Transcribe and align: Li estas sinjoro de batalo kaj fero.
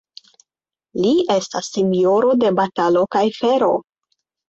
Li 1.01 1.11
estas 1.35 1.71
sinjoro 1.77 2.35
de 2.47 2.53
batalo 2.65 3.09
kaj 3.19 3.27
fero. 3.41 3.73